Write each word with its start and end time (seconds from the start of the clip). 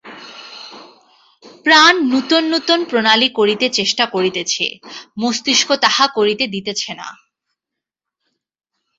প্রাণ 1.65 1.93
নূতন 2.09 2.43
নূতন 2.51 2.79
প্রণালী 2.85 3.29
করিতে 3.29 3.65
চেষ্টা 3.69 4.05
করিতেছে, 4.05 4.65
মস্তিষ্ক 5.17 5.69
তাহা 5.83 6.05
করিতে 6.17 6.43
দিতেছে 6.47 6.91
না। 6.93 7.07